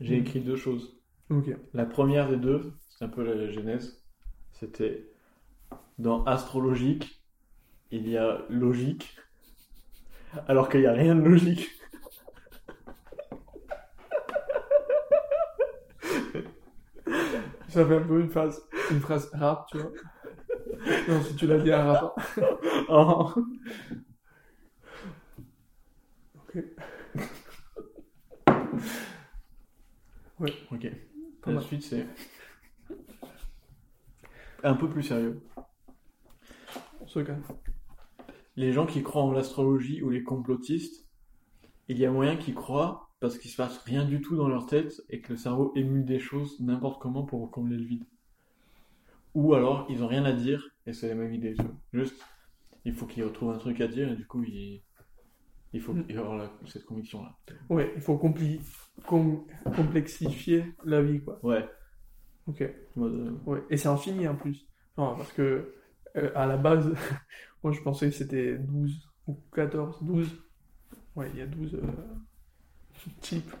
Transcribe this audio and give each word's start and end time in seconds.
J'ai 0.00 0.16
Mhm. 0.16 0.20
écrit 0.22 0.40
deux 0.40 0.56
choses. 0.56 0.96
La 1.72 1.86
première 1.86 2.28
des 2.28 2.36
deux, 2.36 2.72
c'est 2.90 3.04
un 3.04 3.08
peu 3.08 3.22
la 3.24 3.50
genèse, 3.50 4.02
c'était 4.52 5.08
dans 5.98 6.24
astrologique, 6.24 7.22
il 7.90 8.08
y 8.08 8.16
a 8.16 8.42
logique, 8.50 9.16
alors 10.48 10.68
qu'il 10.68 10.80
n'y 10.80 10.86
a 10.86 10.92
rien 10.92 11.14
de 11.14 11.22
logique. 11.22 11.70
Ça 17.68 17.84
fait 17.86 17.96
un 17.96 18.00
peu 18.02 18.20
une 18.20 18.28
phrase, 18.30 18.62
une 18.90 19.00
phrase 19.00 19.30
rap, 19.34 19.66
tu 19.70 19.78
vois. 19.78 19.90
Non, 21.08 21.22
si 21.22 21.34
tu 21.36 21.46
l'as 21.46 21.58
dit 21.58 21.72
à 21.72 21.84
rappeur. 21.84 22.14
Oh. 22.88 23.32
Ok. 26.36 26.56
Ok. 30.40 30.90
Pas 31.42 31.50
La 31.50 31.56
mal. 31.56 31.64
suite, 31.64 31.82
c'est 31.82 32.06
un 34.62 34.74
peu 34.74 34.88
plus 34.88 35.02
sérieux. 35.02 35.42
On 37.00 37.06
se 37.06 37.20
calme. 37.20 37.42
Les 38.56 38.72
gens 38.72 38.86
qui 38.86 39.02
croient 39.02 39.22
en 39.22 39.32
l'astrologie 39.32 40.02
ou 40.02 40.10
les 40.10 40.22
complotistes, 40.22 41.06
il 41.88 41.98
y 41.98 42.06
a 42.06 42.10
moyen 42.10 42.36
qu'ils 42.36 42.54
croient 42.54 43.10
parce 43.20 43.38
qu'il 43.38 43.50
se 43.50 43.56
passe 43.56 43.78
rien 43.78 44.04
du 44.04 44.20
tout 44.20 44.36
dans 44.36 44.48
leur 44.48 44.66
tête 44.66 45.02
et 45.10 45.20
que 45.20 45.32
le 45.32 45.36
cerveau 45.38 45.72
émule 45.76 46.04
des 46.04 46.18
choses 46.18 46.58
n'importe 46.60 47.00
comment 47.00 47.24
pour 47.24 47.50
combler 47.50 47.76
le 47.76 47.84
vide. 47.84 48.04
Ou 49.34 49.54
alors, 49.54 49.86
ils 49.90 50.02
ont 50.02 50.06
rien 50.06 50.24
à 50.24 50.32
dire 50.32 50.70
et 50.86 50.92
c'est 50.92 51.08
la 51.08 51.14
même 51.14 51.34
idée. 51.34 51.54
Juste, 51.92 52.22
il 52.84 52.94
faut 52.94 53.06
qu'ils 53.06 53.24
retrouvent 53.24 53.50
un 53.50 53.58
truc 53.58 53.80
à 53.80 53.88
dire 53.88 54.10
et 54.10 54.16
du 54.16 54.26
coup, 54.26 54.42
il, 54.44 54.82
il 55.74 55.80
faut 55.80 55.92
Mm. 55.92 56.04
avoir 56.18 56.36
la- 56.36 56.50
cette 56.66 56.84
conviction-là. 56.86 57.36
Ouais, 57.68 57.92
il 57.96 58.00
faut 58.00 58.16
compli- 58.16 58.60
com- 59.06 59.44
complexifier 59.76 60.64
la 60.84 61.02
vie, 61.02 61.20
quoi. 61.22 61.38
Ouais. 61.42 61.68
Ok. 62.46 62.62
mode, 62.96 63.12
euh, 63.14 63.50
Ouais. 63.50 63.62
Et 63.70 63.76
c'est 63.76 63.88
infini 63.88 64.26
en 64.28 64.36
plus. 64.36 64.66
Non, 64.96 65.16
parce 65.16 65.32
que 65.32 65.74
euh, 66.16 66.30
à 66.34 66.46
la 66.46 66.56
base, 66.56 66.88
moi 67.62 67.72
je 67.72 67.80
pensais 67.80 68.08
que 68.08 68.14
c'était 68.14 68.56
12 68.58 69.10
ou 69.26 69.34
14, 69.52 70.02
12. 70.02 70.30
Ouais, 71.16 71.28
il 71.32 71.38
y 71.38 71.42
a 71.42 71.46
12 71.46 71.74
euh, 71.74 71.80
types. 73.20 73.52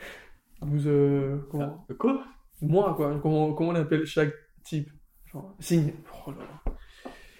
12 0.62 0.86
euh, 0.86 1.38
comment 1.50 1.86
ah, 1.88 1.94
quoi? 1.98 2.24
Moi 2.62 2.94
quoi, 2.94 3.18
comment, 3.20 3.52
comment 3.52 3.70
on 3.70 3.74
appelle 3.74 4.06
chaque 4.06 4.32
type? 4.64 4.90
Genre 5.26 5.54
signe. 5.60 5.92
Oh 6.26 6.30
là 6.32 6.38
là. 6.38 6.73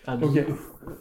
Ah, 0.06 0.16
Ok. 0.20 0.34
12, 0.34 0.44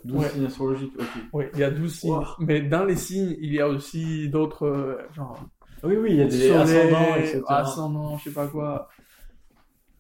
12 0.06 0.22
Ouais. 0.22 0.30
signes 0.30 0.46
astrologiques, 0.46 0.94
ok. 0.98 1.08
Ouais, 1.34 1.52
il 1.54 1.60
y 1.60 1.64
a 1.64 1.72
12 1.72 1.94
signes. 1.94 2.12
Wow. 2.14 2.24
Mais 2.40 2.62
dans 2.62 2.86
les 2.86 2.96
signes, 2.96 3.36
il 3.40 3.54
y 3.54 3.60
a 3.60 3.68
aussi 3.68 4.30
d'autres 4.30 4.66
euh, 4.66 4.98
genre 5.14 5.38
Oui, 5.84 5.98
oui, 5.98 6.12
il 6.12 6.18
y 6.18 6.22
a 6.22 6.26
des 6.28 6.52
ascendants, 6.52 7.16
etc. 7.18 7.44
ascendant, 7.48 8.18
je 8.18 8.24
sais 8.26 8.32
pas 8.34 8.48
quoi. 8.48 8.88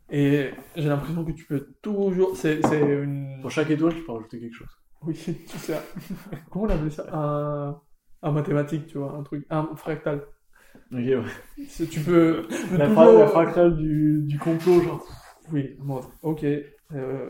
Et 0.10 0.52
j'ai 0.76 0.88
l'impression 0.90 1.24
que 1.26 1.32
tu 1.32 1.46
peux 1.46 1.68
toujours. 1.82 2.36
C'est 2.38 2.62
c'est 2.68 2.80
une. 2.82 3.40
Pour 3.42 3.52
chaque 3.52 3.70
étoile, 3.72 3.96
tu 3.96 4.04
peux 4.04 4.12
rajouter 4.12 4.40
quelque 4.40 4.54
chose. 4.56 4.68
Oui, 5.02 5.14
tu 5.48 5.58
sais. 5.58 5.80
Comment 6.52 6.66
on 6.66 6.70
appelle 6.70 6.92
ça? 6.92 7.06
Un... 7.12 7.80
un 8.22 8.32
mathématique, 8.32 8.88
tu 8.88 8.98
vois, 9.00 9.14
un 9.18 9.24
truc, 9.24 9.46
un 9.50 9.70
fractal. 9.76 10.22
Ok, 10.92 11.00
ouais. 11.00 11.22
C'est- 11.68 11.88
Tu 11.88 12.00
peux, 12.02 12.46
tu 12.50 12.68
peux 12.68 12.78
La, 12.78 12.88
toujours... 12.88 13.04
fra- 13.04 13.14
la 13.20 13.28
fractale 13.28 13.78
du, 13.78 14.24
du 14.24 14.38
complot, 14.40 14.82
genre. 14.82 15.06
Oui, 15.52 15.76
bon, 15.80 16.02
ok. 16.22 16.44
Euh, 16.44 17.30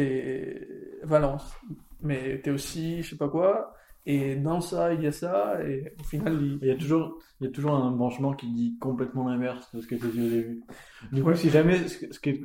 t'es 0.00 0.68
Valence, 1.02 1.54
mais 2.02 2.40
t'es 2.42 2.50
aussi, 2.50 3.02
je 3.02 3.10
sais 3.10 3.16
pas 3.16 3.28
quoi. 3.28 3.72
Et 4.04 4.36
dans 4.36 4.60
ça, 4.60 4.94
il 4.94 5.02
y 5.02 5.06
a 5.06 5.12
ça, 5.12 5.60
et 5.64 5.92
au 5.98 6.04
final, 6.04 6.38
il... 6.40 6.58
Il 6.62 6.68
y 6.68 6.70
a 6.70 6.76
toujours, 6.76 7.18
il 7.40 7.46
y 7.46 7.50
a 7.50 7.52
toujours 7.52 7.74
un 7.74 7.90
branchement 7.90 8.34
qui 8.34 8.52
dit 8.52 8.76
complètement 8.78 9.28
l'inverse 9.28 9.74
de 9.74 9.80
ce 9.80 9.86
qui 9.88 9.94
était 9.96 10.06
dit 10.08 10.20
au 10.26 10.30
début. 10.30 10.62
Du 11.12 11.22
coup, 11.22 11.28
Ouais. 11.30 11.36
si 11.36 11.50
jamais 11.50 11.88
ce 11.88 11.98
que- 11.98 12.12
ce 12.14 12.20
qui 12.20 12.30
est 12.30 12.40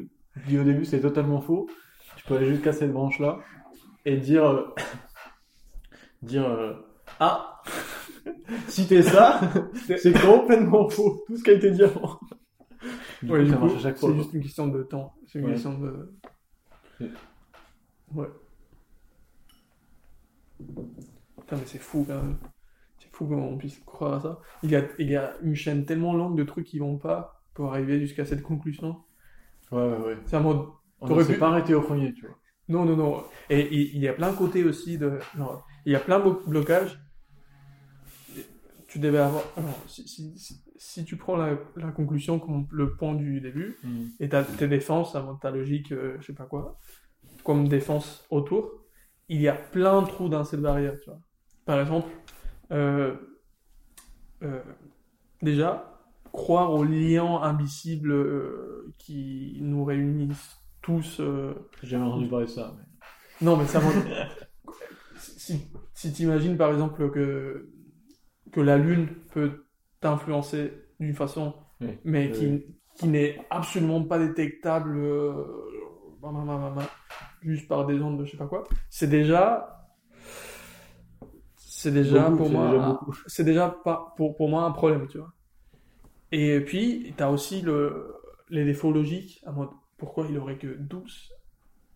dit 0.48 0.58
au 0.58 0.64
début 0.64 0.86
c'est 0.86 1.02
totalement 1.02 1.40
faux, 1.42 1.68
tu 2.16 2.26
peux 2.26 2.36
aller 2.38 2.48
jusqu'à 2.48 2.74
cette 2.74 2.92
branche-là 2.92 3.40
et 4.06 4.18
dire, 4.18 4.46
euh, 4.46 4.74
dire, 6.24 6.46
euh, 6.50 6.74
ah, 7.20 7.62
si 8.68 8.88
t'es 8.88 9.04
ça, 9.04 9.40
c'est 9.98 10.20
complètement 10.20 10.90
faux. 10.90 11.24
Tout 11.28 11.38
ce 11.38 11.44
qui 11.44 11.50
a 11.52 11.54
été 11.54 11.70
dit 11.72 11.84
avant. 11.84 12.20
Du 13.22 13.32
Ouais, 13.32 13.40
coup, 13.46 13.46
du 13.52 13.56
coup, 13.56 13.70
c'est 13.80 14.16
juste 14.16 14.34
une 14.34 14.42
question 14.42 14.68
de 14.68 14.82
temps. 14.82 15.14
C'est 15.28 15.38
une 15.40 15.46
Ouais. 15.46 15.52
question 15.54 15.78
de... 15.78 16.12
Ouais. 18.14 18.28
Putain, 21.40 21.58
mais 21.58 21.66
c'est 21.66 21.80
fou 21.80 22.06
quand 22.08 22.16
même. 22.16 22.38
C'est 23.00 23.10
fou 23.12 23.26
comment 23.28 23.50
on 23.50 23.58
puisse 23.58 23.80
croire 23.80 24.14
à 24.14 24.20
ça. 24.22 24.40
Il 24.64 24.72
y 24.72 24.76
a, 24.76 24.84
il 25.00 25.10
y 25.10 25.16
a 25.16 25.36
une 25.42 25.56
chaîne 25.56 25.86
tellement 25.86 26.14
longue 26.14 26.38
de 26.38 26.44
trucs 26.44 26.68
qui 26.68 26.80
vont 26.80 26.98
pas 26.98 27.42
pour 27.54 27.72
arriver 27.74 28.00
jusqu'à 28.00 28.26
cette 28.26 28.44
conclusion. 28.44 28.98
Ouais, 29.72 29.82
ouais, 29.82 29.98
ouais. 29.98 30.18
C'est 30.26 30.36
un 30.36 30.42
mode. 30.42 30.68
On 31.00 31.08
ne 31.08 31.24
pu- 31.24 31.38
pas 31.38 31.48
arrêté 31.50 31.74
au 31.74 31.82
premier, 31.82 32.14
tu 32.14 32.26
vois. 32.28 32.38
Non, 32.70 32.86
non, 32.86 32.96
non. 32.96 33.24
Et 33.50 33.76
il 33.76 33.98
y 33.98 34.08
a 34.08 34.14
plein 34.14 34.32
de 34.32 34.38
côtés 34.38 34.64
aussi 34.64 34.98
de. 34.98 35.20
genre, 35.36 35.66
il 35.86 35.92
y 35.94 35.96
a 35.96 36.00
plein 36.00 36.20
de 36.20 36.30
blocages. 36.48 37.00
Tu 38.88 39.00
devais 39.00 39.20
avoir. 39.20 39.44
alors, 39.56 39.78
si, 39.88 40.08
si, 40.08 40.38
si, 40.38 40.62
si 40.76 41.06
tu 41.06 41.16
prends 41.16 41.38
la, 41.38 41.58
la 41.78 41.92
conclusion 41.92 42.40
comme 42.40 42.68
le 42.72 42.94
point 42.96 43.16
du 43.16 43.40
début, 43.40 43.78
et 44.20 44.28
t'as 44.30 44.44
tes 44.44 44.68
défenses, 44.68 45.16
ta 45.42 45.50
logique, 45.52 45.92
euh, 45.94 46.18
je 46.20 46.28
sais 46.28 46.34
pas 46.34 46.46
quoi, 46.46 46.78
comme 47.44 47.68
défense 47.68 48.26
autour, 48.30 48.72
il 49.30 49.42
y 49.42 49.48
a 49.48 49.54
plein 49.54 50.02
de 50.02 50.08
trous 50.08 50.30
dans 50.30 50.44
cette 50.44 50.62
barrière, 50.62 51.00
tu 51.00 51.10
vois. 51.10 51.20
Par 51.66 51.80
exemple, 51.80 52.10
euh, 52.72 53.16
euh, 54.44 54.62
déjà, 55.42 56.00
croire 56.32 56.72
aux 56.74 56.84
liens 56.84 57.42
invisibles 57.42 58.12
euh, 58.12 58.94
qui 58.98 59.58
nous 59.62 59.84
réunissent 59.86 60.58
tous. 60.82 61.20
euh, 61.20 61.54
J'ai 61.84 61.90
jamais 61.90 62.06
entendu 62.06 62.28
parler 62.28 62.46
de 62.46 62.52
ça. 62.52 62.74
mais- 62.78 63.46
non, 63.46 63.58
mais 63.58 63.66
ça 63.66 63.82
si 65.18 65.62
si 65.94 66.14
tu 66.14 66.24
imagines 66.24 66.58
par 66.58 66.72
exemple 66.72 67.10
que, 67.12 67.70
que 68.52 68.60
la 68.62 68.78
Lune 68.78 69.08
peut 69.34 69.66
t'influencer 70.00 70.74
d'une 71.00 71.14
façon, 71.14 71.54
Oui, 71.80 71.98
mais 72.04 72.32
qui, 72.32 72.64
qui 72.96 73.08
n'est 73.08 73.40
absolument 73.50 74.04
pas 74.04 74.20
détectable 74.20 75.00
bah, 76.22 76.30
bah, 76.34 76.74
bah, 76.76 76.90
juste 77.42 77.68
par 77.68 77.86
des 77.86 78.00
ondes 78.02 78.20
de 78.20 78.26
je 78.26 78.32
sais 78.32 78.38
pas 78.38 78.48
quoi, 78.48 78.64
c'est 78.90 79.08
déjà. 79.10 79.78
C'est 81.56 81.92
déjà 81.92 82.30
Beaucoup, 82.30 82.44
pour 82.44 82.50
moi. 82.52 83.00
C'est 83.26 83.44
déjà 83.44 83.70
pas, 83.70 84.14
pour, 84.16 84.36
pour 84.36 84.50
moi 84.50 84.64
un 84.66 84.72
problème, 84.72 85.08
tu 85.08 85.18
vois. 85.18 85.32
Et 86.32 86.62
puis, 86.62 87.14
tu 87.18 87.24
as 87.24 87.32
aussi 87.32 87.62
le, 87.62 88.14
les 88.50 88.64
défauts 88.66 88.92
logiques. 88.92 89.42
À 89.48 89.52
moi, 89.52 89.74
pourquoi 89.98 90.28
il 90.30 90.38
aurait 90.38 90.58
que 90.58 90.68
12, 90.78 91.32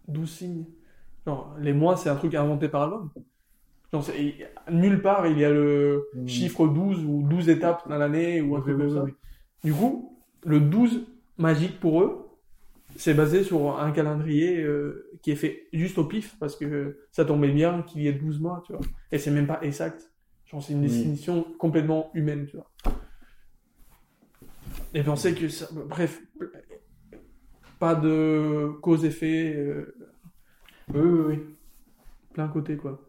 12 0.07 0.29
signes 0.29 0.65
Genre, 1.25 1.55
les 1.59 1.73
mois, 1.73 1.97
c'est 1.97 2.09
un 2.09 2.15
truc 2.15 2.33
inventé 2.35 2.67
par 2.67 2.87
l'homme. 2.89 3.11
Genre, 3.93 4.03
nulle 4.71 5.01
part, 5.01 5.27
il 5.27 5.37
y 5.37 5.45
a 5.45 5.51
le 5.51 6.07
Mm. 6.15 6.27
chiffre 6.27 6.67
12 6.67 7.03
ou 7.05 7.21
12 7.27 7.49
étapes 7.49 7.87
dans 7.87 7.97
l'année 7.97 8.41
ou 8.41 8.55
un 8.55 8.61
truc 8.61 8.77
comme 8.77 8.89
ça. 8.89 9.05
Du 9.63 9.73
coup, 9.73 10.19
le 10.43 10.59
12 10.59 11.05
magique 11.37 11.79
pour 11.79 12.01
eux, 12.01 12.24
c'est 12.95 13.13
basé 13.13 13.43
sur 13.43 13.79
un 13.79 13.91
calendrier 13.91 14.61
euh, 14.61 15.09
qui 15.21 15.31
est 15.31 15.35
fait 15.35 15.67
juste 15.73 15.97
au 15.97 16.05
pif 16.05 16.37
parce 16.39 16.55
que 16.55 16.99
ça 17.11 17.25
tombait 17.25 17.51
bien 17.51 17.81
qu'il 17.83 18.01
y 18.01 18.07
ait 18.07 18.13
12 18.13 18.39
mois, 18.39 18.63
tu 18.65 18.73
vois. 18.73 18.81
Et 19.11 19.17
c'est 19.17 19.31
même 19.31 19.47
pas 19.47 19.59
exact. 19.61 20.11
Genre, 20.45 20.61
c'est 20.63 20.73
une 20.73 20.81
définition 20.81 21.43
complètement 21.57 22.11
humaine, 22.13 22.45
tu 22.47 22.57
vois. 22.57 22.71
Et 24.93 25.03
penser 25.03 25.33
que 25.33 25.49
ça... 25.49 25.67
Bref, 25.73 26.21
pas 27.79 27.95
de 27.95 28.71
cause-effet, 28.81 29.53
euh, 29.55 29.95
Oui, 30.93 31.01
oui, 31.01 31.23
oui. 31.27 31.39
plein 32.33 32.47
côté, 32.47 32.77
quoi. 32.77 33.01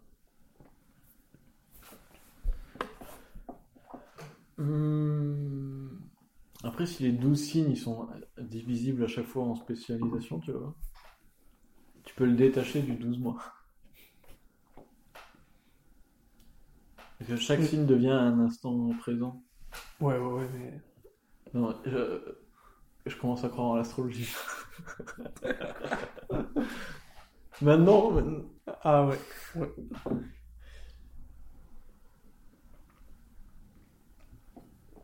Hum, 4.59 6.06
Après, 6.66 6.87
si 6.87 7.04
les 7.04 7.12
12 7.12 7.41
signes 7.43 7.70
ils 7.70 7.76
sont 7.79 8.08
divisibles 8.38 9.05
à 9.05 9.06
chaque 9.06 9.26
fois 9.26 9.44
en 9.44 9.55
spécialisation, 9.55 10.41
tu 10.41 10.52
vois, 10.52 10.75
tu 12.05 12.14
peux 12.14 12.26
le 12.26 12.35
détacher 12.35 12.82
du 12.82 12.94
12 12.94 13.19
mois. 13.19 13.38
Parce 17.19 17.31
que 17.31 17.37
chaque 17.37 17.62
signe 17.62 17.87
devient 17.87 18.11
un 18.11 18.38
instant 18.41 18.91
présent. 18.99 19.43
Ouais, 20.00 20.19
ouais, 20.19 20.32
ouais, 20.32 20.49
mais... 20.55 20.81
Non, 21.55 21.75
je, 21.87 22.35
je 23.06 23.17
commence 23.17 23.44
à 23.44 23.49
croire 23.49 23.69
en 23.69 23.76
l'astrologie. 23.76 24.29
Maintenant, 27.62 28.11
maintenant- 28.11 28.44
Ah 28.82 29.06
ouais, 29.06 29.19
ouais. 29.56 29.73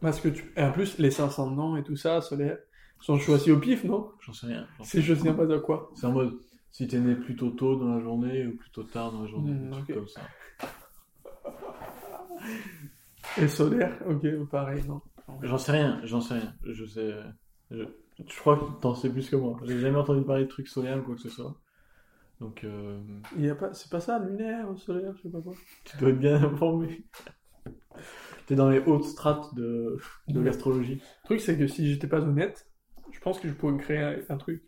Parce 0.03 0.21
que 0.21 0.29
tu... 0.29 0.53
Et 0.57 0.63
en 0.63 0.73
plus, 0.73 0.99
les 0.99 1.11
500 1.11 1.51
noms 1.53 1.77
et 1.77 1.83
tout 1.83 1.97
ça, 1.97 2.21
solaire, 2.21 2.59
sont 3.01 3.17
choisis 3.19 3.49
au 3.49 3.59
pif, 3.59 3.85
non? 3.85 4.11
J'en 4.21 4.33
sais 4.35 4.47
rien. 4.49 4.67
C'est 4.83 5.01
je 5.01 5.15
sais 5.15 5.33
pas 5.33 5.47
de 5.47 5.57
quoi. 5.59 5.91
C'est 5.95 6.07
en 6.07 6.13
mode, 6.13 6.39
si 6.71 6.87
t'es 6.87 6.99
né 7.01 7.15
plutôt 7.15 7.51
tôt 7.51 7.77
dans 7.77 7.95
la 7.95 8.01
journée 8.01 8.47
ou 8.47 8.57
plutôt 8.57 8.83
tard 8.85 9.13
dans 9.13 9.23
la 9.23 9.29
journée, 9.29 9.53
Mm, 9.53 9.69
un 9.69 9.71
truc 9.71 9.91
ok. 9.91 9.95
comme 9.97 10.09
ça. 10.09 10.21
Et 13.41 13.49
solaire, 13.49 13.97
ok, 14.09 14.49
pareil, 14.51 14.83
non. 14.87 15.01
J'en 15.43 15.59
sais 15.59 15.73
rien, 15.73 16.01
j'en 16.05 16.21
sais 16.21 16.35
rien. 16.35 16.55
Je 16.65 16.85
sais. 16.85 17.15
Je, 17.71 17.85
je 18.27 18.39
crois 18.41 18.59
que 18.59 18.65
t'en 18.81 18.95
sais 18.95 19.11
plus 19.11 19.31
que 19.31 19.37
moi. 19.37 19.59
J'ai 19.65 19.79
jamais 19.81 19.97
entendu 19.99 20.23
parler 20.25 20.45
de 20.45 20.49
trucs 20.49 20.69
solaires 20.69 20.99
ou 20.99 21.03
quoi 21.03 21.15
que 21.15 21.21
ce 21.23 21.31
soit. 21.31 21.55
Donc, 22.41 22.65
euh, 22.65 23.01
Il 23.37 23.45
y 23.47 23.51
a 23.51 23.55
pas, 23.55 23.73
c'est 23.73 23.91
pas 23.91 24.01
ça, 24.01 24.19
lunaire, 24.19 24.67
solaire, 24.77 25.15
je 25.17 25.23
sais 25.23 25.31
pas 25.31 25.41
quoi. 25.41 25.55
tu 25.85 25.97
dois 25.97 26.11
être 26.11 26.19
bien 26.19 26.43
informé. 26.43 27.05
T'es 28.47 28.55
dans 28.55 28.71
les 28.71 28.81
hautes 28.81 29.05
strates 29.05 29.55
de, 29.55 29.99
de 30.29 30.41
Ouais. 30.41 30.45
l'astrologie. 30.47 30.95
Le 30.97 31.25
truc, 31.25 31.41
c'est 31.41 31.57
que 31.59 31.67
si 31.67 31.89
j'étais 31.91 32.07
pas 32.09 32.21
honnête, 32.21 32.67
je 33.13 33.21
pense 33.21 33.39
que 33.41 33.49
je 33.49 33.55
pourrais 33.55 33.73
me 33.73 33.79
créer 33.79 33.99
un, 33.99 34.17
un 34.29 34.37
truc. 34.37 34.63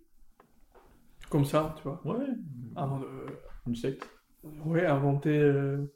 Comme 1.31 1.45
ça, 1.45 1.75
tu 1.79 1.83
vois. 1.85 2.01
Ouais, 2.05 2.27
Avant 2.77 2.99
de, 3.01 3.07
une 3.67 3.75
secte. 3.77 4.09
ouais, 4.65 4.87
inventer, 4.87 5.37
euh, 5.39 5.93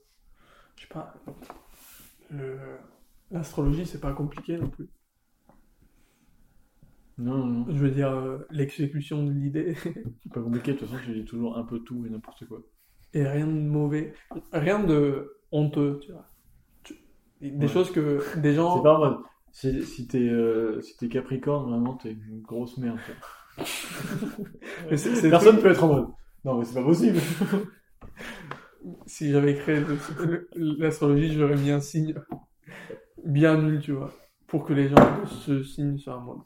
je 0.77 0.83
sais 0.83 0.89
pas, 0.89 1.15
l'astrologie, 3.31 3.87
c'est 3.87 4.01
pas 4.01 4.13
compliqué 4.13 4.59
non 4.59 4.69
plus. 4.69 4.91
Non, 7.19 7.37
non, 7.39 7.47
non. 7.47 7.67
Je 7.69 7.79
veux 7.79 7.91
dire, 7.91 8.11
euh, 8.13 8.39
l'exécution 8.51 9.25
de 9.25 9.33
l'idée, 9.33 9.75
C'est 10.23 10.33
pas 10.33 10.41
compliqué, 10.41 10.73
de 10.73 10.79
toute 10.79 10.89
façon, 10.89 11.03
tu 11.05 11.13
dis 11.13 11.25
toujours 11.25 11.59
un 11.59 11.65
peu 11.65 11.81
tout 11.81 12.07
et 12.07 12.11
n'importe 12.11 12.47
quoi. 12.47 12.63
et 13.13 13.27
rien 13.27 13.47
de 13.47 13.53
mauvais, 13.53 14.15
rien 14.53 14.83
de 14.83 15.37
honteux, 15.53 16.01
tu 16.03 16.13
vois. 16.13 16.31
Des 17.41 17.51
Ouais. 17.51 17.69
choses 17.69 17.91
que 17.93 18.23
des 18.39 18.55
gens... 18.55 18.77
C'est 18.77 18.83
pas 18.83 18.95
en 18.97 18.99
mode. 18.99 19.19
Si, 19.53 19.83
si 19.85 20.07
t'es 20.07 20.19
euh, 20.29 20.81
si 20.81 21.09
Capricorne, 21.09 21.71
vraiment, 21.71 21.95
t'es 21.95 22.13
une 22.13 22.43
grosse 22.43 22.77
merde. 22.79 22.99
Personne 24.89 25.59
peut 25.61 25.71
être 25.71 25.85
en 25.85 25.89
mode. 25.89 26.07
Non, 26.45 26.59
mais 26.59 26.65
c'est 26.65 26.75
pas 26.75 26.85
possible. 26.85 27.19
Si 29.07 29.33
j'avais 29.33 29.55
créé 29.57 29.85
l'astrologie, 30.57 31.33
j'aurais 31.33 31.57
mis 31.57 31.71
un 31.71 31.81
signe 31.81 32.15
bien 33.25 33.61
nul, 33.61 33.81
tu 33.81 33.93
vois, 33.93 34.13
pour 34.47 34.65
que 34.65 34.73
les 34.73 34.89
gens 34.89 35.27
ce 35.27 35.63
signe 35.63 35.99
soient 35.99 36.17
en 36.17 36.21
mode... 36.23 36.39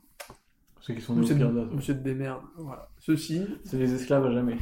Ceux 0.81 0.95
qui 0.95 1.03
sont 1.03 1.15
nés 1.15 1.21
Monsieur 1.21 1.35
de, 1.37 1.75
monsieur 1.75 1.95
de 1.95 2.01
démerde, 2.01 2.43
voilà. 2.57 2.89
Ce 2.99 3.15
signe, 3.17 3.47
c'est 3.65 3.77
les 3.79 3.93
esclaves 3.95 4.25
à 4.27 4.33
jamais. 4.33 4.59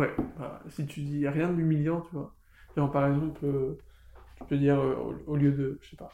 Ouais, 0.00 0.14
voilà. 0.36 0.62
si 0.68 0.86
tu 0.86 1.02
dis 1.02 1.26
rien 1.28 1.52
d'humiliant, 1.52 2.00
tu 2.02 2.12
vois. 2.12 2.36
Genre, 2.76 2.90
par 2.90 3.06
exemple, 3.08 3.44
euh, 3.44 3.82
tu 4.36 4.44
peux 4.46 4.58
dire, 4.58 4.80
euh, 4.80 4.96
au, 4.96 5.32
au 5.34 5.36
lieu 5.36 5.52
de, 5.52 5.78
je 5.82 5.90
sais 5.90 5.96
pas, 5.96 6.10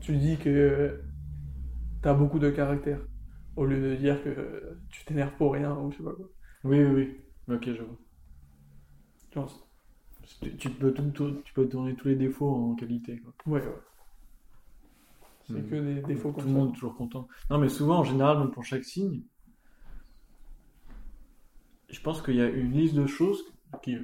tu 0.00 0.16
dis 0.16 0.36
que 0.38 1.04
t'as 2.02 2.14
beaucoup 2.14 2.38
de 2.38 2.50
caractère, 2.50 3.00
au 3.56 3.66
lieu 3.66 3.80
de 3.80 3.96
dire 3.96 4.22
que 4.24 4.78
tu 4.90 5.04
t'énerves 5.04 5.36
pour 5.36 5.52
rien, 5.54 5.74
ou 5.76 5.90
je 5.92 5.98
sais 5.98 6.04
pas 6.04 6.14
quoi. 6.14 6.28
Oui, 6.64 6.78
oui, 6.82 6.92
oui. 6.94 7.20
Ok, 7.48 7.64
je 7.66 7.82
vois. 7.82 7.98
Genre, 9.32 9.50
Tu, 10.40 10.56
tu 10.56 10.70
peux 10.70 10.94
tout, 10.94 11.10
tout- 11.10 11.42
tu 11.44 11.52
peux 11.52 11.68
tourner 11.68 11.94
tous 11.94 12.08
les 12.08 12.16
défauts 12.16 12.48
en 12.50 12.74
qualité. 12.74 13.18
Quoi. 13.20 13.34
ouais, 13.46 13.60
ouais. 13.60 13.74
C'est 15.42 15.62
Hmm. 15.62 15.68
que 15.68 15.74
des 15.74 16.00
défauts 16.00 16.32
Tout 16.38 16.46
le 16.48 16.54
monde 16.54 16.70
est 16.70 16.74
toujours 16.74 16.96
content. 16.96 17.28
Non, 17.50 17.58
mais 17.58 17.68
souvent, 17.68 17.98
en 17.98 18.04
général, 18.04 18.38
même 18.38 18.50
pour 18.50 18.64
chaque 18.64 18.84
signe, 18.84 19.22
je 21.90 22.00
pense 22.00 22.22
qu'il 22.22 22.36
y 22.36 22.40
a 22.40 22.48
une 22.48 22.72
liste 22.72 22.94
de 22.94 23.06
choses 23.06 23.44
qui, 23.82 23.96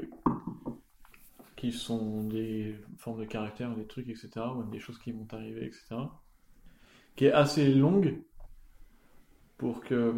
qui 1.57 1.73
sont 1.73 2.25
des 2.25 2.75
formes 2.99 3.21
de 3.21 3.25
caractère, 3.25 3.75
des 3.75 3.87
trucs, 3.87 4.09
etc., 4.09 4.29
ou 4.57 4.65
des 4.65 4.79
choses 4.79 4.99
qui 4.99 5.13
vont 5.13 5.27
arriver, 5.31 5.67
etc., 5.67 5.97
qui 7.15 7.27
est 7.27 7.33
assez 7.33 7.73
longue 7.73 8.23
pour 9.57 9.81
que 9.81 10.15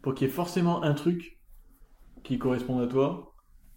pour 0.00 0.14
qu'il 0.14 0.28
y 0.28 0.30
ait 0.30 0.32
forcément 0.32 0.82
un 0.82 0.94
truc 0.94 1.38
qui 2.22 2.38
corresponde 2.38 2.82
à 2.82 2.86
toi 2.86 3.34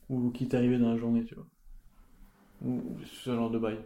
ou 0.09 0.29
qui 0.31 0.47
t'est 0.47 0.57
arrivé 0.57 0.77
dans 0.77 0.91
la 0.91 0.97
journée, 0.97 1.23
tu 1.23 1.35
vois. 1.35 1.47
Ou 2.63 2.97
ce 3.05 3.33
genre 3.33 3.49
de 3.49 3.59
bail. 3.59 3.79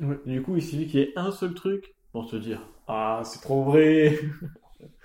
Ouais. 0.00 0.18
Du 0.26 0.42
coup, 0.42 0.56
il 0.56 0.62
suffit 0.62 0.86
qu'il 0.86 1.00
y 1.00 1.02
ait 1.02 1.12
un 1.16 1.32
seul 1.32 1.54
truc 1.54 1.94
pour 2.12 2.28
te 2.28 2.36
dire 2.36 2.60
Ah, 2.86 3.22
c'est 3.24 3.40
trop 3.40 3.64
vrai 3.64 4.18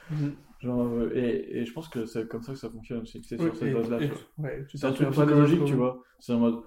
Mhm. 0.10 0.36
Genre, 0.64 0.82
euh, 0.82 1.12
et, 1.14 1.58
et 1.60 1.66
je 1.66 1.74
pense 1.74 1.90
que 1.90 2.06
c'est 2.06 2.26
comme 2.28 2.42
ça 2.42 2.54
que 2.54 2.58
ça 2.58 2.70
fonctionne. 2.70 3.06
C'est 3.06 3.20
Oui, 3.34 3.46
sur 3.48 3.56
cette 3.58 3.68
et- 3.70 3.74
base-là. 3.74 4.02
et- 4.02 4.12
ouais, 4.42 4.66
C'est 4.74 4.86
un 4.86 4.94
truc 4.94 5.10
pas 5.10 5.26
autres, 5.26 5.66
tu 5.66 5.74
vois. 5.74 6.02
C'est 6.20 6.34
en 6.34 6.40
mode 6.40 6.64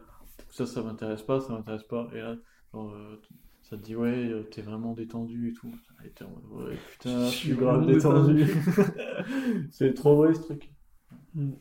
ça, 0.51 0.67
ça 0.67 0.83
m'intéresse 0.83 1.23
pas, 1.23 1.41
ça 1.41 1.53
m'intéresse 1.55 1.85
pas. 1.85 2.09
Et 2.13 2.19
là, 2.19 2.37
genre, 2.75 2.93
euh, 2.93 3.21
ça 3.63 3.79
te 3.79 3.83
dit 3.83 3.97
ouais, 3.97 4.29
euh, 4.29 4.43
t'es 4.43 4.61
vraiment 4.61 4.93
détendu 4.93 5.49
et 5.49 5.53
tout. 5.55 5.73
Et 6.05 6.11
t'es 6.11 6.25
en 6.25 6.31
mode 6.31 6.69
ouais, 6.69 6.77
putain, 6.93 7.27
je 7.27 7.35
suis 7.35 7.55
grave 7.55 7.87
détendu. 7.87 8.45
c'est 9.71 9.95
trop 9.95 10.17
vrai 10.17 10.35
ce 10.35 10.43
truc. 10.43 10.71
Mm. 11.35 11.53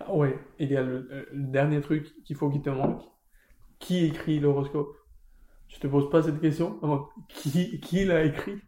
Ah 0.00 0.14
ouais, 0.14 0.38
il 0.58 0.70
y 0.70 0.76
a 0.76 0.82
le, 0.82 1.08
euh, 1.10 1.24
le 1.32 1.46
dernier 1.48 1.80
truc 1.80 2.12
qu'il 2.24 2.36
faut 2.36 2.50
qu'il 2.50 2.62
te 2.62 2.70
manque. 2.70 3.02
Qui 3.80 4.04
écrit 4.04 4.38
l'horoscope? 4.38 4.96
Je 5.68 5.80
te 5.80 5.86
pose 5.86 6.08
pas 6.10 6.22
cette 6.22 6.40
question. 6.40 6.78
Qui, 7.28 7.80
qui 7.80 8.04
l'a 8.04 8.24
écrit? 8.24 8.60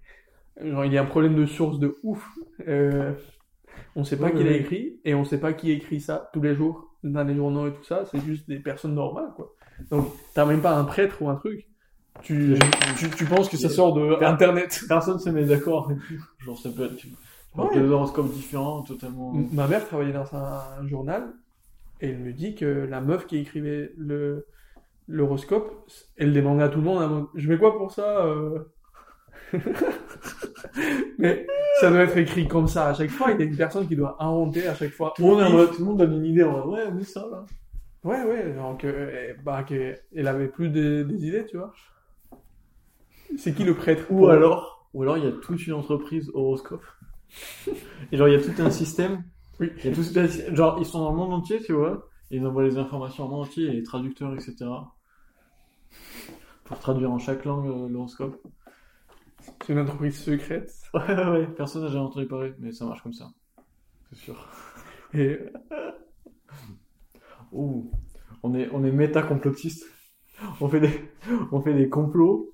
Genre, 0.62 0.84
il 0.84 0.92
y 0.92 0.98
a 0.98 1.02
un 1.02 1.06
problème 1.06 1.34
de 1.34 1.46
source 1.46 1.78
de 1.78 1.98
ouf. 2.02 2.26
Euh, 2.68 3.12
on 3.96 4.04
sait 4.04 4.16
pas 4.16 4.26
Ouais, 4.26 4.32
qui 4.32 4.38
ouais, 4.38 4.44
l'a 4.44 4.56
écrit 4.56 5.00
et 5.04 5.14
on 5.14 5.24
sait 5.24 5.38
pas 5.38 5.52
qui 5.52 5.70
écrit 5.72 6.00
ça 6.00 6.30
tous 6.32 6.40
les 6.40 6.54
jours 6.54 6.94
dans 7.02 7.24
les 7.24 7.34
journaux 7.34 7.68
et 7.68 7.72
tout 7.72 7.84
ça. 7.84 8.04
C'est 8.10 8.20
juste 8.20 8.48
des 8.48 8.58
personnes 8.58 8.94
normales, 8.94 9.32
quoi. 9.36 9.52
Donc, 9.90 10.06
t'as 10.34 10.44
même 10.44 10.60
pas 10.60 10.76
un 10.76 10.84
prêtre 10.84 11.20
ou 11.20 11.28
un 11.28 11.36
truc. 11.36 11.68
Tu, 12.22 12.54
tu, 12.96 13.10
tu 13.10 13.24
penses 13.24 13.48
que 13.48 13.56
ça 13.56 13.68
sort 13.68 13.92
de 13.92 14.14
Per- 14.14 14.24
Internet. 14.24 14.84
Personne 14.88 15.18
se 15.18 15.28
met 15.30 15.44
d'accord. 15.44 15.90
Genre, 16.38 16.58
ça 16.58 16.70
peut 16.70 16.84
être 16.84 17.04
Ouais. 17.56 17.72
deux 17.72 17.88
horoscopes 17.90 18.32
différents, 18.32 18.82
totalement. 18.82 19.32
Ma 19.52 19.68
mère 19.68 19.86
travaillait 19.86 20.12
dans 20.12 20.34
un, 20.34 20.86
journal 20.88 21.32
et 22.00 22.08
elle 22.08 22.18
me 22.18 22.32
dit 22.32 22.56
que 22.56 22.64
la 22.64 23.00
meuf 23.00 23.26
qui 23.26 23.36
écrivait 23.38 23.92
le 23.96 24.46
l'horoscope, 25.06 25.88
elle 26.16 26.32
demandait 26.32 26.64
à 26.64 26.68
tout 26.68 26.78
le 26.78 26.84
monde 26.84 27.26
je 27.34 27.48
mets 27.48 27.58
quoi 27.58 27.76
pour 27.76 27.92
ça 27.92 28.24
euh? 28.26 28.58
Mais 31.19 31.47
ça 31.81 31.91
doit 31.91 32.00
être 32.00 32.17
écrit 32.17 32.47
comme 32.49 32.67
ça 32.69 32.88
à 32.88 32.94
chaque 32.94 33.11
fois. 33.11 33.31
Il 33.32 33.38
y 33.41 33.43
a 33.43 33.47
une 33.47 33.56
personne 33.56 33.87
qui 33.87 33.97
doit 33.97 34.17
inventer 34.23 34.67
à 34.67 34.75
chaque 34.75 34.91
fois. 34.93 35.12
Tout 35.17 35.23
le 35.23 35.29
monde, 35.29 35.41
est 35.41 35.44
en 35.44 35.50
mode- 35.53 35.71
tout 35.73 35.79
le 35.81 35.85
monde 35.85 35.99
donne 35.99 36.12
une 36.15 36.25
idée. 36.26 36.43
en 36.44 36.53
mode, 36.67 36.67
ouais, 36.75 36.91
mais 36.93 37.05
ça 37.05 37.26
là. 37.31 37.44
Ouais, 38.05 38.23
ouais, 38.23 38.53
donc 38.53 38.85
euh, 38.85 39.32
bah, 39.44 39.62
que- 39.62 39.94
elle 40.15 40.29
avait 40.29 40.49
plus 40.49 40.69
de- 40.69 41.03
des 41.05 41.26
idées, 41.26 41.47
tu 41.47 41.56
vois. 41.56 41.73
C'est 43.38 43.55
qui 43.55 43.65
le 43.65 43.75
prêtre 43.75 44.05
Ou 44.11 44.26
alors, 44.29 44.88
ou 44.94 45.03
alors 45.03 45.17
il 45.19 45.25
y 45.25 45.26
a 45.29 45.32
toute 45.32 45.67
une 45.67 45.73
entreprise 45.73 46.31
horoscope. 46.35 46.85
Et 48.12 48.17
genre 48.17 48.29
il 48.29 48.35
y 48.35 48.37
a 48.37 48.41
tout 48.41 48.53
un 48.62 48.71
système. 48.71 49.25
Oui. 49.59 49.71
Il 49.79 49.87
y 49.87 49.93
a 49.93 49.94
tout 49.94 50.03
un- 50.19 50.55
genre 50.55 50.76
ils 50.79 50.85
sont 50.87 50.99
dans 51.00 51.11
le 51.11 51.17
monde 51.17 51.32
entier, 51.32 51.61
tu 51.61 51.73
vois. 51.73 52.09
Ils 52.31 52.47
envoient 52.47 52.65
les 52.65 52.76
informations 52.79 53.25
au 53.26 53.29
monde 53.29 53.43
entier, 53.47 53.71
les 53.71 53.83
traducteurs, 53.83 54.35
etc. 54.35 54.66
Pour 56.64 56.78
traduire 56.78 57.11
en 57.12 57.19
chaque 57.19 57.45
langue 57.45 57.69
euh, 57.69 57.88
l'horoscope. 57.88 58.37
C'est 59.66 59.72
une 59.72 59.78
entreprise 59.80 60.16
secrète. 60.18 60.72
Ouais, 60.92 61.00
ouais, 61.08 61.30
ouais. 61.30 61.46
Personne 61.56 61.82
n'a 61.82 61.88
jamais 61.88 62.04
entendu 62.04 62.26
parler, 62.26 62.52
mais 62.58 62.72
ça 62.72 62.84
marche 62.84 63.02
comme 63.02 63.12
ça. 63.12 63.30
C'est 64.10 64.18
sûr. 64.18 64.48
Et 65.14 65.38
Ouh. 67.52 67.90
On 68.42 68.54
est, 68.54 68.68
on 68.72 68.84
est 68.84 68.92
méta 68.92 69.22
complotiste. 69.22 69.84
On 70.60 70.68
fait 70.68 70.80
des, 70.80 71.10
on 71.52 71.60
fait 71.60 71.74
des 71.74 71.88
complots. 71.88 72.52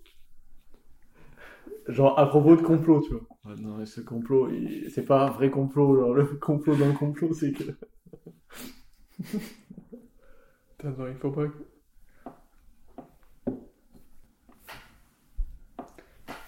Genre 1.89 2.19
à 2.19 2.27
propos 2.27 2.57
de 2.57 2.63
complots, 2.63 3.01
tu 3.03 3.11
vois. 3.13 3.23
Ouais, 3.45 3.61
non, 3.61 3.77
mais 3.77 3.87
ce 3.87 4.01
complot, 4.01 4.49
il- 4.51 4.91
c'est 4.91 5.05
pas 5.05 5.27
un 5.27 5.31
vrai 5.31 5.51
complot. 5.51 5.97
Genre 5.99 6.15
le 6.15 6.25
complot 6.25 6.77
dans 6.77 6.87
le 6.87 6.93
complot, 6.93 7.33
c'est 7.35 7.53
que. 7.53 7.65
Attends, 10.85 11.07
il 11.07 11.15
faut 11.17 11.31
pas 11.31 11.47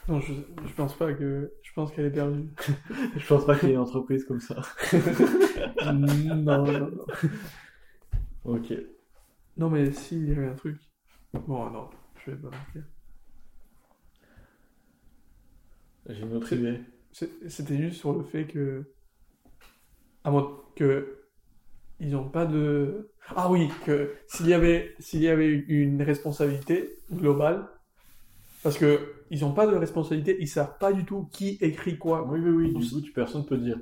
Non, 0.08 0.20
je, 0.20 0.32
je 0.66 0.72
pense 0.74 0.96
pas 0.96 1.12
que... 1.12 1.52
Je 1.62 1.72
pense 1.74 1.92
qu'elle 1.92 2.06
est 2.06 2.10
perdue. 2.10 2.48
Je 3.16 3.26
pense 3.26 3.46
pas 3.46 3.56
qu'il 3.56 3.68
y 3.68 3.72
ait 3.72 3.74
une 3.74 3.80
entreprise 3.80 4.24
comme 4.24 4.40
ça. 4.40 4.60
non, 5.92 6.64
non, 6.64 6.66
non. 6.66 6.90
Ok. 8.44 8.72
Non, 9.56 9.70
mais 9.70 9.92
si, 9.92 10.16
il 10.16 10.28
y 10.28 10.32
avait 10.32 10.48
un 10.48 10.54
truc. 10.54 10.78
Bon, 11.46 11.70
non, 11.70 11.88
je 12.16 12.30
vais 12.30 12.36
pas 12.36 12.50
mentir. 12.50 12.82
J'ai 16.08 16.22
une 16.22 16.34
autre 16.34 16.52
idée. 16.52 16.80
C'était 17.12 17.78
juste 17.78 18.00
sur 18.00 18.12
le 18.12 18.24
fait 18.24 18.46
que... 18.46 18.84
À 20.24 20.30
moins 20.30 20.60
que... 20.74 21.18
Ils 22.00 22.16
ont 22.16 22.28
pas 22.28 22.46
de... 22.46 23.12
Ah 23.36 23.50
oui, 23.50 23.68
que 23.86 24.16
s'il 24.26 24.48
y 24.48 24.54
avait, 24.54 24.96
s'il 24.98 25.20
y 25.20 25.28
avait 25.28 25.48
une 25.48 26.02
responsabilité 26.02 26.98
globale, 27.12 27.68
parce 28.62 28.78
que 28.78 29.14
ils 29.30 29.44
ont 29.44 29.52
pas 29.52 29.66
de 29.66 29.74
responsabilité, 29.74 30.36
ils 30.40 30.46
savent 30.48 30.76
pas 30.78 30.92
du 30.92 31.04
tout 31.04 31.28
qui 31.32 31.56
écrit 31.60 31.98
quoi, 31.98 32.26
Oui, 32.28 32.38
oui, 32.40 32.50
oui. 32.50 32.74
Du 32.74 32.88
coup, 32.90 33.00
tu, 33.00 33.12
personne 33.12 33.44
peut 33.46 33.56
dire. 33.58 33.78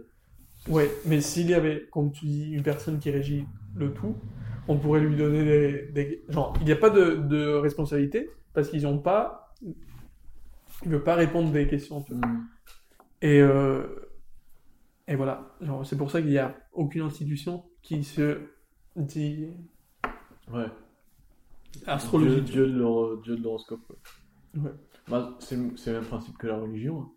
Ouais, 0.69 0.91
mais 1.07 1.21
s'il 1.21 1.49
y 1.51 1.55
avait, 1.55 1.89
comme 1.91 2.13
tu 2.13 2.27
dis, 2.27 2.53
une 2.53 2.63
personne 2.63 2.99
qui 2.99 3.11
régit 3.11 3.47
le 3.75 3.93
tout, 3.93 4.15
on 4.69 4.77
pourrait 4.79 5.01
lui 5.01 5.17
donner 5.17 5.45
des... 5.45 5.83
des- 5.93 6.25
Genre, 6.29 6.55
il 6.61 6.67
n'y 6.67 6.73
a 6.73 6.77
pas 6.77 6.91
de, 6.91 7.15
de 7.17 7.55
responsabilité, 7.55 8.31
parce 8.53 8.69
qu'ils 8.69 8.83
n'ont 8.83 8.99
pas... 8.99 9.55
Ils 9.63 10.89
ne 10.89 10.95
veulent 10.97 11.05
pas 11.05 11.15
répondre 11.17 11.51
des 11.51 11.67
questions. 11.67 12.03
tu 12.03 12.15
vois. 12.15 12.27
Hmm. 12.27 12.47
Et, 13.23 13.41
euh, 13.41 13.83
Et 15.09 15.17
voilà, 15.17 15.51
Genre, 15.61 15.85
c'est 15.85 15.97
pour 15.97 16.11
ça 16.11 16.21
qu'il 16.23 16.31
n'y 16.31 16.39
a 16.39 16.57
aucune 16.73 17.03
institution 17.03 17.65
qui 17.83 18.05
se 18.05 18.39
dit 18.97 19.49
Ouais. 20.53 20.67
astrologie. 21.87 22.43
Dieu, 22.43 22.67
Dieu 23.23 23.37
de 23.37 23.43
l'horoscope. 23.43 23.81
quoi. 23.87 23.97
Ouais. 24.57 24.71
Bah, 25.09 25.37
c'est 25.41 25.57
c'est 25.77 25.93
le 25.93 26.01
même 26.01 26.09
principe 26.09 26.39
que 26.39 26.47
la 26.47 26.57
religion. 26.59 27.01
hein. 27.03 27.11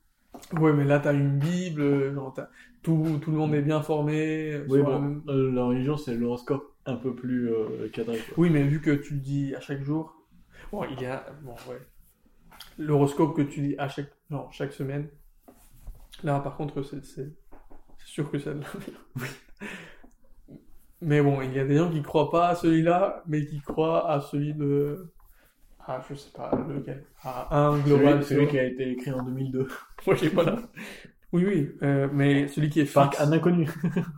Ouais, 0.60 0.74
mais 0.74 0.84
là, 0.84 1.00
t'as 1.00 1.14
une 1.14 1.38
Bible, 1.38 2.14
genre, 2.14 2.34
t'as- 2.34 2.50
tout, 2.82 3.20
tout 3.22 3.32
le 3.32 3.38
monde 3.38 3.54
est 3.54 3.62
bien 3.62 3.82
formé. 3.82 4.62
Oui, 4.68 4.82
bon, 4.82 5.00
même- 5.00 5.24
euh, 5.28 5.52
la 5.52 5.64
religion, 5.64 5.96
c'est 5.96 6.16
l'horoscope 6.16 6.74
un 6.86 6.96
peu 6.96 7.16
plus 7.16 7.50
euh, 7.50 7.88
cadré. 7.94 8.18
quoi. 8.18 8.34
Oui, 8.38 8.50
mais 8.50 8.64
vu 8.64 8.82
que 8.82 8.92
tu 8.92 9.14
le 9.16 9.20
dis 9.20 9.56
à 9.56 9.60
chaque 9.62 9.84
jour, 9.84 10.16
bon, 10.72 10.84
il 10.86 11.02
y 11.02 11.06
a, 11.06 11.26
bon, 11.44 11.54
ouais, 11.70 11.80
l'horoscope 12.78 13.36
que 13.36 13.42
tu 13.42 13.62
dis 13.62 13.76
à 13.78 13.88
chaque, 13.90 14.12
genre, 14.30 14.52
chaque 14.52 14.74
semaine, 14.74 15.08
là, 16.24 16.40
par 16.40 16.58
contre, 16.58 16.82
c'est, 16.84 17.04
sûr 18.06 18.30
que 18.30 18.38
la 18.38 18.54
merde. 18.54 18.68
Mais 21.02 21.22
bon, 21.22 21.42
il 21.42 21.54
y 21.54 21.60
a 21.60 21.66
des 21.66 21.78
gens 21.78 21.92
qui 21.92 22.02
croient 22.02 22.32
pas 22.32 22.50
à 22.50 22.56
celui-là, 22.56 23.24
mais 23.28 23.46
qui 23.46 23.60
croient 23.62 24.10
à 24.10 24.22
celui 24.22 24.54
de, 24.54 25.12
ah, 25.86 26.02
je 26.10 26.16
sais 26.16 26.32
pas, 26.32 26.52
lequel, 26.70 27.04
à 27.24 27.66
un 27.68 27.78
global, 27.80 28.24
Celui, 28.24 28.42
celui 28.42 28.48
qui 28.48 28.60
a 28.60 28.64
été 28.64 28.92
écrit 28.92 29.12
en 29.12 29.24
2002. 29.24 29.68
Oui, 30.08 30.16
voilà. 30.34 30.60
Oui, 31.34 31.46
oui, 31.48 31.72
euh, 31.82 32.08
mais 32.14 32.48
celui 32.48 32.70
qui 32.70 32.82
est 32.82 32.86
fixe. 32.86 32.94
Par 32.94 33.22
un 33.22 33.32
inconnu. 33.32 33.68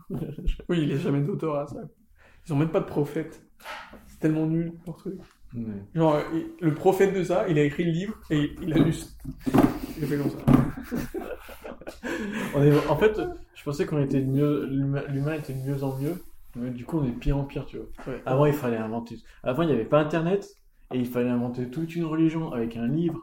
Oui, 0.68 0.80
il 0.82 0.92
est 0.92 0.98
jamais 0.98 1.20
d'auteur 1.20 1.56
à 1.56 1.66
ça. 1.66 1.80
Ils 2.46 2.52
ont 2.52 2.56
même 2.56 2.70
pas 2.70 2.80
de 2.80 2.86
prophète. 2.86 3.42
C'est 4.06 4.18
tellement 4.18 4.46
nul, 4.46 4.72
leur 4.86 4.96
truc. 4.96 5.14
Genre, 5.94 6.16
euh, 6.16 6.22
le 6.60 6.74
prophète 6.74 7.14
de 7.14 7.22
ça, 7.22 7.46
il 7.48 7.58
a 7.58 7.62
écrit 7.62 7.84
le 7.84 7.92
livre 7.92 8.20
et 8.30 8.52
il 8.60 8.72
a. 8.72 8.76
Il 8.76 10.04
a 10.04 10.06
fait 10.06 10.18
comme 10.18 10.30
ça. 10.30 10.38
On 12.54 12.62
est... 12.62 12.86
En 12.88 12.96
fait, 12.96 13.18
je 13.54 13.64
pensais 13.64 13.86
qu'on 13.86 14.02
était 14.02 14.20
de 14.20 14.30
mieux, 14.30 14.66
l'humain 15.08 15.34
était 15.34 15.54
de 15.54 15.60
mieux 15.60 15.82
en 15.82 15.96
mieux, 15.96 16.22
mais 16.54 16.70
du 16.70 16.84
coup 16.84 16.98
on 16.98 17.04
est 17.04 17.12
de 17.12 17.18
pire 17.18 17.38
en 17.38 17.44
pire, 17.44 17.64
tu 17.66 17.78
vois. 17.78 17.86
Ouais. 18.06 18.20
Avant 18.26 18.46
il 18.46 18.52
fallait 18.52 18.76
inventer. 18.76 19.16
Avant 19.42 19.62
il 19.62 19.68
n'y 19.68 19.74
avait 19.74 19.84
pas 19.84 19.98
internet 19.98 20.46
et 20.92 20.98
il 20.98 21.06
fallait 21.06 21.30
inventer 21.30 21.70
toute 21.70 21.94
une 21.96 22.04
religion 22.04 22.52
avec 22.52 22.76
un 22.76 22.86
livre, 22.86 23.20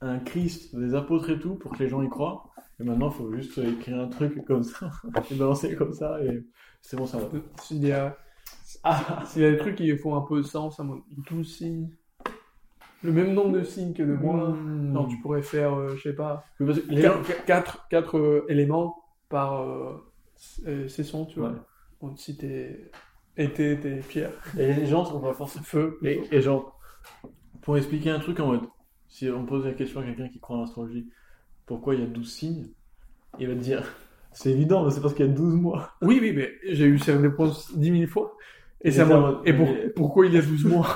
un 0.00 0.18
Christ, 0.18 0.76
des 0.76 0.94
apôtres 0.94 1.30
et 1.30 1.38
tout 1.38 1.54
pour 1.54 1.72
que 1.72 1.82
les 1.82 1.88
gens 1.88 2.02
y 2.02 2.08
croient. 2.08 2.44
Et 2.80 2.84
maintenant 2.84 3.10
il 3.10 3.14
faut 3.16 3.32
juste 3.32 3.58
écrire 3.58 3.98
un 4.00 4.08
truc 4.08 4.44
comme 4.44 4.62
ça, 4.62 4.90
et 5.30 5.34
balancer 5.34 5.74
comme 5.74 5.92
ça 5.92 6.22
et 6.22 6.44
c'est 6.80 6.96
bon 6.96 7.06
ça 7.06 7.18
va. 7.18 7.28
S'il 7.62 7.84
y 7.84 7.92
a. 7.92 8.16
Ah 8.84 9.24
y 9.36 9.44
a 9.44 9.50
des 9.50 9.56
trucs 9.56 9.76
qui 9.76 9.96
font 9.96 10.14
un 10.14 10.20
peu 10.20 10.42
sens, 10.42 10.78
à 10.78 10.84
mon 10.84 11.02
12 11.30 11.56
signes. 11.56 11.90
Le 13.02 13.12
même 13.12 13.32
nombre 13.32 13.52
de 13.52 13.62
signes 13.62 13.94
que 13.94 14.02
de 14.02 14.12
mois. 14.14 14.50
Mmh. 14.50 14.92
Non, 14.92 15.06
tu 15.06 15.18
pourrais 15.20 15.42
faire, 15.42 15.74
euh, 15.74 15.94
je 15.96 16.02
sais 16.02 16.14
pas, 16.14 16.44
Oui, 16.60 16.66
parce 16.66 16.80
que 16.80 16.90
les 16.90 17.02
gens- 17.02 17.22
4, 17.46 18.44
éléments 18.48 18.96
par 19.28 19.62
euh, 19.62 19.96
euh, 20.66 20.88
saison, 20.88 21.24
tu 21.26 21.38
vois. 21.38 21.50
Ouais. 21.50 21.56
Donc, 22.02 22.18
si 22.18 22.36
t'es 22.36 22.90
été, 23.38 23.78
t'es 23.80 23.96
pierre, 24.08 24.30
Et 24.58 24.72
les 24.72 24.86
gens 24.86 25.04
sont 25.04 25.20
pas 25.20 25.32
forcément. 25.34 25.64
feu. 25.64 25.98
Et, 26.02 26.20
et 26.32 26.40
genre, 26.40 26.78
pour 27.62 27.76
expliquer 27.76 28.10
un 28.10 28.18
truc 28.18 28.40
en 28.40 28.46
mode, 28.48 28.62
si 29.08 29.28
on 29.30 29.44
pose 29.46 29.64
la 29.64 29.72
question 29.72 30.00
à 30.00 30.04
quelqu'un 30.04 30.28
qui 30.28 30.38
croit 30.40 30.56
en 30.56 30.60
l'astrologie, 30.60 31.08
pourquoi 31.66 31.94
il 31.94 32.00
y 32.00 32.04
a 32.04 32.06
12 32.06 32.30
signes 32.30 32.68
Il 33.38 33.48
va 33.48 33.54
te 33.54 33.60
dire, 33.60 33.82
c'est 34.32 34.50
évident, 34.50 34.84
mais 34.84 34.90
c'est 34.90 35.00
parce 35.00 35.14
qu'il 35.14 35.26
y 35.26 35.28
a 35.28 35.32
12 35.32 35.54
mois. 35.54 35.92
Oui, 36.02 36.18
oui, 36.20 36.32
mais 36.34 36.50
j'ai 36.64 36.86
eu 36.86 36.98
cette 36.98 37.20
réponse 37.20 37.76
10 37.76 37.98
000 38.00 38.10
fois. 38.10 38.36
Et, 38.82 38.94
Et 38.94 39.04
mode, 39.04 39.38
Et 39.44 39.52
pour- 39.52 39.66
mais- 39.66 39.88
pourquoi 39.90 40.26
il 40.26 40.34
y 40.34 40.38
a 40.38 40.42
12 40.42 40.64
mois? 40.64 40.86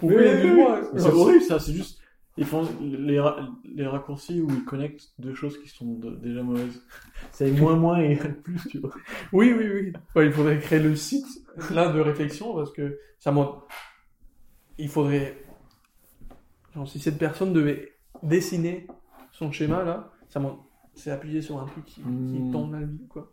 Pourquoi 0.00 0.20
il 0.22 0.26
y 0.26 0.30
a 0.30 0.42
12 0.42 0.54
mois? 0.56 0.80
Mais 0.92 1.00
C'est 1.00 1.08
horrible 1.10 1.42
ça, 1.42 1.58
c'est 1.58 1.72
juste. 1.72 1.98
Ils 2.38 2.44
font 2.46 2.68
les, 2.80 3.18
ra- 3.18 3.36
les 3.64 3.86
raccourcis 3.86 4.40
où 4.40 4.48
ils 4.50 4.64
connectent 4.64 5.12
deux 5.18 5.34
choses 5.34 5.60
qui 5.60 5.68
sont 5.68 5.94
de- 5.94 6.14
déjà 6.16 6.42
mauvaises. 6.42 6.80
C'est 7.32 7.50
moins 7.50 7.74
moins 7.76 7.98
et 7.98 8.16
plus, 8.44 8.60
tu 8.70 8.78
vois. 8.78 8.90
Oui, 9.32 9.52
oui, 9.58 9.66
oui. 9.72 9.92
Ouais, 10.14 10.26
il 10.26 10.32
faudrait 10.32 10.58
créer 10.60 10.78
le 10.80 10.94
site 10.94 11.26
là 11.72 11.88
de 11.92 11.98
réflexion 12.00 12.54
parce 12.54 12.72
que 12.72 12.98
ça 13.18 13.32
montre. 13.32 13.66
Il 14.78 14.88
faudrait. 14.88 15.42
Genre, 16.74 16.88
si 16.88 17.00
cette 17.00 17.18
personne 17.18 17.52
devait 17.52 17.92
dessiner 18.22 18.86
son 19.32 19.50
schéma 19.50 19.82
là, 19.82 20.12
ça 20.28 20.38
montre. 20.38 20.62
C'est 20.94 21.10
appuyé 21.10 21.42
sur 21.42 21.60
un 21.60 21.66
truc 21.66 21.84
qui, 21.84 22.00
qui 22.02 22.08
Hmm. 22.08 22.52
tombe 22.52 22.72
la 22.72 22.86
vie, 22.86 23.06
quoi. 23.08 23.32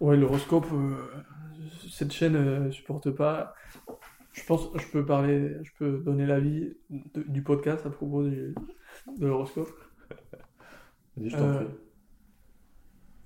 Ouais, 0.00 0.16
l'horoscope, 0.16 0.66
euh, 0.72 0.96
cette 1.90 2.12
chaîne 2.12 2.36
euh, 2.36 2.70
supporte 2.72 3.10
pas. 3.10 3.54
Je 4.32 4.44
pense, 4.44 4.68
je 4.74 4.86
peux 4.88 5.04
parler, 5.04 5.56
je 5.62 5.70
peux 5.78 5.98
donner 5.98 6.26
l'avis 6.26 6.74
du 6.88 7.42
podcast 7.42 7.84
à 7.86 7.90
propos 7.90 8.22
du- 8.24 8.54
de 9.18 9.26
l'horoscope. 9.26 9.68
Vas-y, 11.16 11.34
Euh, 11.34 11.64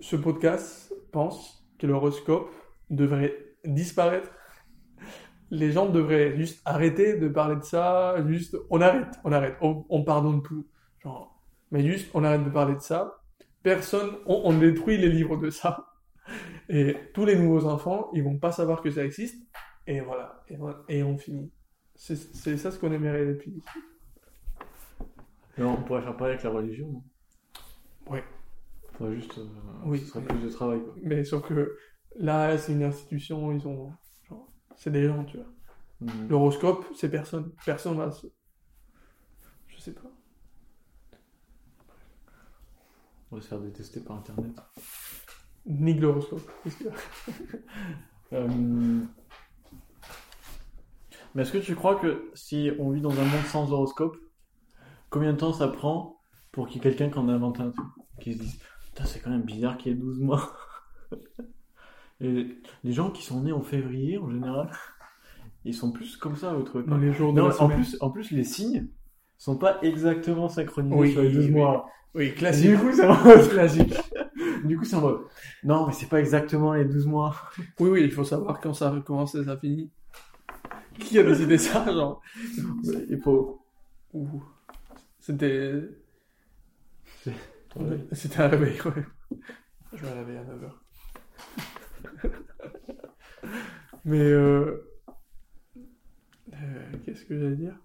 ce 0.00 0.16
podcast 0.16 0.92
pense 1.12 1.64
que 1.78 1.86
l'horoscope 1.86 2.50
devrait 2.90 3.34
disparaître. 3.64 4.30
Les 5.50 5.70
gens 5.70 5.86
devraient 5.88 6.36
juste 6.36 6.60
arrêter 6.64 7.18
de 7.18 7.28
parler 7.28 7.56
de 7.56 7.62
ça, 7.62 8.16
juste 8.26 8.56
on 8.70 8.80
arrête, 8.80 9.14
on 9.24 9.30
arrête, 9.32 9.56
on, 9.60 9.84
on 9.88 10.02
pardonne 10.02 10.42
tout. 10.42 10.66
Genre, 10.98 11.40
mais 11.70 11.86
juste 11.86 12.10
on 12.14 12.24
arrête 12.24 12.44
de 12.44 12.50
parler 12.50 12.74
de 12.74 12.80
ça. 12.80 13.22
Personne, 13.62 14.10
on, 14.26 14.42
on 14.44 14.58
détruit 14.58 14.98
les 14.98 15.08
livres 15.08 15.36
de 15.36 15.50
ça. 15.50 15.86
Et 16.68 16.96
tous 17.14 17.24
les 17.24 17.36
nouveaux 17.36 17.64
enfants, 17.66 18.10
ils 18.12 18.24
vont 18.24 18.38
pas 18.38 18.50
savoir 18.50 18.82
que 18.82 18.90
ça 18.90 19.04
existe. 19.04 19.40
Et 19.86 20.00
voilà, 20.00 20.42
et, 20.48 20.56
voilà, 20.56 20.82
et 20.88 21.02
on 21.02 21.16
finit. 21.16 21.52
C'est 21.94 22.16
ça 22.56 22.70
ce 22.70 22.78
qu'on 22.78 22.92
aimerait 22.92 23.26
depuis. 23.26 23.62
Mais 25.56 25.64
on 25.64 25.82
pourrait 25.82 26.02
faire 26.02 26.16
pareil 26.16 26.32
avec 26.34 26.44
la 26.44 26.50
religion. 26.50 26.88
non 26.90 27.02
Ouais. 28.12 28.24
Faudrait 28.92 29.16
juste. 29.16 29.38
euh, 29.38 29.46
Oui. 29.84 30.00
Ce 30.00 30.06
serait 30.06 30.22
plus 30.24 30.38
de 30.40 30.48
travail, 30.48 30.82
quoi. 30.82 30.94
Mais 31.02 31.24
sauf 31.24 31.46
que 31.48 31.76
là, 32.16 32.58
c'est 32.58 32.72
une 32.72 32.82
institution, 32.82 33.52
ils 33.52 33.66
ont. 33.66 33.92
c'est 34.76 34.90
des 34.90 35.06
gens, 35.06 35.24
tu 35.24 35.38
vois. 35.38 35.46
Mhm. 36.00 36.28
L'horoscope, 36.28 36.84
c'est 36.94 37.10
personne. 37.10 37.52
Personne 37.64 37.96
va 37.96 38.10
se. 38.10 38.26
Je 39.68 39.78
sais 39.80 39.92
pas. 39.94 40.02
On 43.30 43.36
va 43.36 43.42
se 43.42 43.48
faire 43.48 43.60
détester 43.60 44.00
par 44.00 44.18
internet. 44.18 44.52
Nique 45.64 46.00
l'horoscope. 46.00 46.48
Euh, 48.32 49.00
Mais 51.36 51.42
est-ce 51.42 51.52
que 51.52 51.58
tu 51.58 51.74
crois 51.76 51.96
que 51.96 52.30
si 52.34 52.70
on 52.78 52.90
vit 52.90 53.02
dans 53.02 53.12
un 53.12 53.24
monde 53.24 53.44
sans 53.46 53.70
horoscope, 53.70 54.16
combien 55.10 55.32
de 55.34 55.36
temps 55.38 55.52
ça 55.52 55.68
prend 55.68 56.18
pour 56.50 56.66
qu'il 56.66 56.76
y 56.76 56.78
ait 56.80 56.90
quelqu'un 56.90 57.10
qui 57.10 57.18
en 57.18 57.28
a 57.28 57.32
inventé 57.34 57.60
un 57.62 57.70
truc 57.70 57.86
Qui 58.20 58.32
se 58.32 58.38
dise 58.38 58.58
Putain, 58.86 59.04
c'est 59.04 59.20
quand 59.20 59.28
même 59.30 59.42
bizarre 59.42 59.76
qu'il 59.76 59.92
y 59.92 59.94
ait 59.94 59.98
12 59.98 60.18
mois. 60.20 60.50
Et 62.20 62.56
les 62.82 62.92
gens 62.92 63.10
qui 63.10 63.22
sont 63.22 63.42
nés 63.42 63.52
en 63.52 63.60
février, 63.62 64.16
en 64.16 64.30
général, 64.30 64.70
ils 65.66 65.74
sont 65.74 65.92
plus 65.92 66.16
comme 66.16 66.36
ça, 66.36 66.54
votre 66.54 66.80
Dans 66.80 66.96
les 66.96 67.12
jours 67.12 67.32
de 67.34 67.40
Non, 67.40 67.48
la 67.48 67.62
en 67.62 67.68
plus, 67.68 67.98
en 68.00 68.10
plus, 68.10 68.30
les 68.30 68.44
signes 68.44 68.88
sont 69.36 69.58
pas 69.58 69.78
exactement 69.82 70.48
synchronisés 70.48 70.96
Oui, 70.98 71.12
sur 71.12 71.20
les 71.22 71.30
12 71.30 71.44
oui. 71.46 71.50
mois. 71.50 71.86
Oui, 72.14 72.28
Du 72.30 72.34
classique. 72.36 72.76
coup, 72.80 72.90
c'est 72.94 73.06
en 73.06 73.22
mode- 73.22 73.48
classique. 73.50 73.94
du 74.64 74.78
coup, 74.78 74.84
c'est 74.86 74.96
en 74.96 75.02
mode 75.02 75.20
Non, 75.62 75.86
mais 75.86 75.92
c'est 75.92 76.08
pas 76.08 76.18
exactement 76.20 76.72
les 76.72 76.86
12 76.86 77.06
mois. 77.06 77.36
Oui, 77.78 77.90
oui, 77.90 78.02
il 78.04 78.10
faut 78.10 78.24
savoir 78.24 78.58
quand 78.62 78.72
ça 78.72 78.94
commence 79.04 79.34
et 79.34 79.44
ça 79.44 79.58
finit. 79.58 79.90
Qui 80.98 81.18
a 81.18 81.22
décidé 81.22 81.58
ça, 81.58 81.84
genre 81.92 82.20
Il 83.08 83.20
faut. 83.22 83.62
C'était. 85.20 85.82
C'était 88.12 88.40
un 88.40 88.48
réveil, 88.48 88.80
ouais. 88.82 89.04
Je 89.92 90.02
vais 90.04 90.12
réveiller 90.12 90.38
à 90.38 90.44
9h. 90.44 92.30
Mais 94.04 94.20
euh... 94.20 94.88
euh, 96.54 96.92
Qu'est-ce 97.04 97.24
que 97.24 97.38
j'allais 97.38 97.56
dire? 97.56 97.76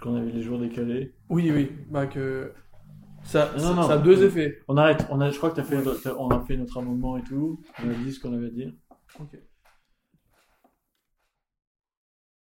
Qu'on 0.00 0.14
avait 0.16 0.30
les 0.30 0.42
jours 0.42 0.58
décalés. 0.58 1.12
Oui, 1.28 1.50
oui, 1.52 1.70
bah 1.90 2.06
que 2.06 2.52
ça, 3.24 3.52
Non, 3.56 3.58
ça, 3.62 3.74
non. 3.74 3.82
ça 3.82 3.94
a 3.94 3.98
deux 3.98 4.22
effets. 4.24 4.62
On 4.68 4.76
arrête, 4.76 5.06
on 5.10 5.20
a, 5.20 5.30
je 5.30 5.36
crois 5.38 5.50
que 5.50 5.56
t'as 5.56 5.62
fait, 5.64 5.82
t'as- 6.02 6.14
on 6.16 6.28
a 6.28 6.40
fait 6.44 6.56
notre 6.56 6.78
amendement 6.78 7.16
et 7.16 7.22
tout, 7.24 7.60
on 7.82 7.90
a 7.90 7.94
dit 7.94 8.12
ce 8.12 8.20
qu'on 8.20 8.34
avait 8.34 8.46
à 8.46 8.50
dire. 8.50 8.72
Ok. 9.20 9.38